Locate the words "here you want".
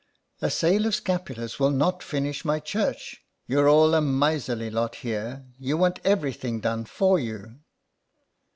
4.95-5.99